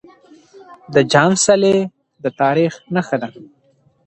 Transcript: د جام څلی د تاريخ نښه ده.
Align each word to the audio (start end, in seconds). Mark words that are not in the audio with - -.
د 0.93 0.95
جام 1.11 1.31
څلی 1.43 1.75
د 2.23 2.25
تاريخ 2.39 2.73
نښه 2.93 3.17
ده. 3.21 3.29